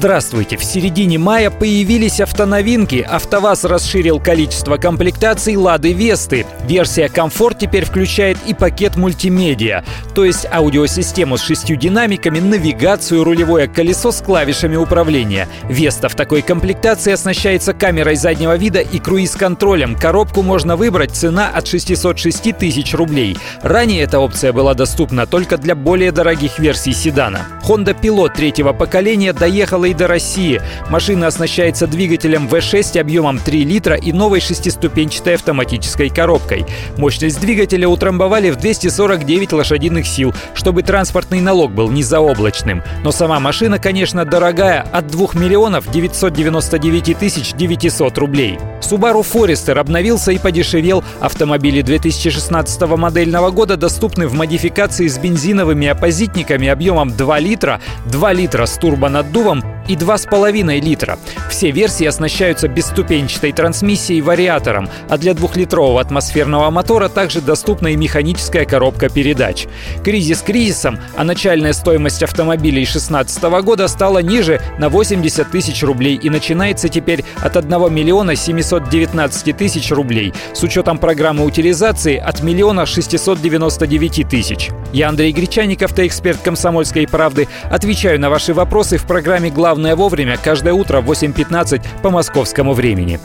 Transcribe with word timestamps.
Здравствуйте! 0.00 0.56
В 0.56 0.64
середине 0.64 1.18
мая 1.18 1.50
появились 1.50 2.22
автоновинки. 2.22 3.06
АвтоВАЗ 3.06 3.64
расширил 3.64 4.18
количество 4.18 4.78
комплектаций 4.78 5.56
«Лады 5.56 5.92
Весты». 5.92 6.46
Версия 6.66 7.10
«Комфорт» 7.10 7.58
теперь 7.58 7.84
включает 7.84 8.38
и 8.46 8.54
пакет 8.54 8.96
мультимедиа, 8.96 9.84
то 10.14 10.24
есть 10.24 10.46
аудиосистему 10.50 11.36
с 11.36 11.42
шестью 11.42 11.76
динамиками, 11.76 12.40
навигацию, 12.40 13.24
рулевое 13.24 13.68
колесо 13.68 14.10
с 14.10 14.22
клавишами 14.22 14.76
управления. 14.76 15.46
«Веста» 15.68 16.08
в 16.08 16.14
такой 16.14 16.40
комплектации 16.40 17.12
оснащается 17.12 17.74
камерой 17.74 18.16
заднего 18.16 18.56
вида 18.56 18.80
и 18.80 18.98
круиз-контролем. 18.98 19.96
Коробку 19.96 20.40
можно 20.40 20.76
выбрать, 20.76 21.10
цена 21.10 21.50
от 21.50 21.66
606 21.66 22.56
тысяч 22.56 22.94
рублей. 22.94 23.36
Ранее 23.60 24.04
эта 24.04 24.18
опция 24.18 24.54
была 24.54 24.72
доступна 24.72 25.26
только 25.26 25.58
для 25.58 25.74
более 25.74 26.10
дорогих 26.10 26.58
версий 26.58 26.94
седана. 26.94 27.48
Honda 27.68 27.94
Pilot 27.94 28.32
третьего 28.34 28.72
поколения 28.72 29.34
доехала 29.34 29.89
до 29.94 30.06
России. 30.06 30.60
Машина 30.88 31.26
оснащается 31.26 31.86
двигателем 31.86 32.46
V6 32.48 32.98
объемом 33.00 33.38
3 33.38 33.64
литра 33.64 33.96
и 33.96 34.12
новой 34.12 34.40
шестиступенчатой 34.40 35.34
автоматической 35.34 36.08
коробкой. 36.08 36.66
Мощность 36.96 37.40
двигателя 37.40 37.88
утрамбовали 37.88 38.50
в 38.50 38.56
249 38.56 39.52
лошадиных 39.52 40.06
сил, 40.06 40.34
чтобы 40.54 40.82
транспортный 40.82 41.40
налог 41.40 41.72
был 41.72 41.90
не 41.90 42.02
заоблачным. 42.02 42.82
Но 43.02 43.12
сама 43.12 43.40
машина, 43.40 43.78
конечно, 43.78 44.24
дорогая– 44.24 44.86
от 44.92 45.06
2 45.08 45.28
миллионов 45.34 45.90
999 45.90 47.18
тысяч 47.18 47.52
900 47.54 48.18
рублей. 48.18 48.58
Subaru 48.80 49.24
Forester 49.24 49.78
обновился 49.78 50.32
и 50.32 50.38
подешевел. 50.38 51.04
Автомобили 51.20 51.82
2016 51.82 52.82
модельного 52.96 53.50
года 53.50 53.76
доступны 53.76 54.26
в 54.26 54.34
модификации 54.34 55.06
с 55.06 55.18
бензиновыми 55.18 55.86
оппозитниками 55.88 56.68
объемом 56.68 57.10
2 57.16 57.38
литра, 57.38 57.80
2 58.06 58.32
литра 58.32 58.66
с 58.66 58.76
турбонаддувом 58.78 59.62
и 59.90 59.96
2,5 59.96 60.80
литра. 60.80 61.18
Все 61.50 61.72
версии 61.72 62.06
оснащаются 62.06 62.68
бесступенчатой 62.68 63.50
трансмиссией 63.50 64.20
вариатором, 64.20 64.88
а 65.08 65.18
для 65.18 65.34
двухлитрового 65.34 66.00
атмосферного 66.00 66.70
мотора 66.70 67.08
также 67.08 67.40
доступна 67.40 67.88
и 67.88 67.96
механическая 67.96 68.64
коробка 68.64 69.08
передач. 69.08 69.66
Кризис 70.04 70.42
кризисом, 70.42 71.00
а 71.16 71.24
начальная 71.24 71.72
стоимость 71.72 72.22
автомобилей 72.22 72.84
2016 72.84 73.42
года 73.64 73.88
стала 73.88 74.18
ниже 74.18 74.60
на 74.78 74.88
80 74.88 75.50
тысяч 75.50 75.82
рублей 75.82 76.14
и 76.14 76.30
начинается 76.30 76.88
теперь 76.88 77.24
от 77.42 77.56
1 77.56 77.92
миллиона 77.92 78.36
719 78.36 79.56
тысяч 79.56 79.90
рублей 79.90 80.32
с 80.52 80.62
учетом 80.62 80.98
программы 80.98 81.44
утилизации 81.44 82.16
от 82.16 82.44
миллиона 82.44 82.86
699 82.86 84.28
тысяч. 84.28 84.70
Я 84.92 85.08
Андрей 85.08 85.32
Гречаник, 85.32 85.82
автоэксперт 85.82 86.40
«Комсомольской 86.42 87.06
правды». 87.06 87.48
Отвечаю 87.70 88.20
на 88.20 88.28
ваши 88.28 88.54
вопросы 88.54 88.98
в 88.98 89.06
программе 89.06 89.50
«Главное 89.80 89.96
вовремя» 89.96 90.36
каждое 90.36 90.74
утро 90.74 91.00
в 91.00 91.10
8.15 91.10 92.02
по 92.02 92.10
московскому 92.10 92.74
времени. 92.74 93.18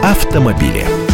Автомобили. 0.00 1.07